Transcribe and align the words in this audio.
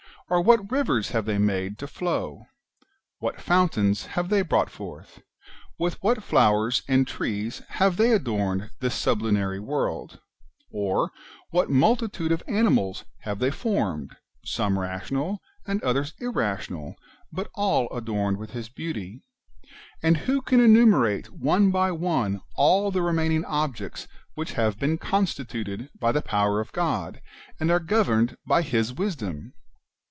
or, 0.29 0.41
what 0.41 0.71
rivers 0.71 1.09
have 1.09 1.25
they 1.25 1.37
made 1.37 1.77
to 1.77 1.85
flow? 1.85 2.45
what 3.17 3.41
fountains 3.41 4.05
have 4.05 4.29
they 4.29 4.41
brought 4.41 4.69
forth? 4.69 5.21
wdth 5.77 5.95
what 5.99 6.23
flowers 6.23 6.83
and 6.87 7.05
trees 7.05 7.61
have 7.67 7.97
they 7.97 8.13
adorned 8.13 8.69
this 8.79 8.95
sublunary 8.95 9.59
world? 9.59 10.21
or, 10.71 11.11
what 11.49 11.69
multitude 11.69 12.31
of 12.31 12.41
animals 12.47 13.03
have 13.23 13.39
they 13.39 13.51
formed, 13.51 14.15
some 14.45 14.79
rational, 14.79 15.41
and 15.67 15.83
others 15.83 16.13
irrational, 16.19 16.95
but 17.33 17.49
all 17.55 17.89
adorned 17.91 18.37
with 18.37 18.55
beauty? 18.73 19.19
And 20.01 20.15
who 20.15 20.41
can 20.41 20.61
enumerate 20.61 21.29
one 21.33 21.71
by 21.71 21.91
one 21.91 22.39
all 22.55 22.89
the 22.89 23.01
re 23.01 23.11
maining 23.11 23.43
objects 23.45 24.07
which 24.35 24.53
have 24.53 24.79
been 24.79 24.97
constituted 24.97 25.89
by 25.99 26.13
the 26.13 26.21
power 26.21 26.61
of 26.61 26.71
God, 26.71 27.21
and 27.59 27.69
are 27.69 27.81
governed 27.81 28.37
by 28.47 28.61
His 28.61 28.93
wisdom 28.93 29.55